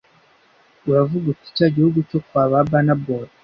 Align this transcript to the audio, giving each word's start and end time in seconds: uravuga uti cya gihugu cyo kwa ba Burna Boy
uravuga 0.89 1.25
uti 1.33 1.47
cya 1.57 1.67
gihugu 1.75 1.97
cyo 2.09 2.19
kwa 2.27 2.43
ba 2.51 2.57
Burna 2.69 2.95
Boy 3.03 3.27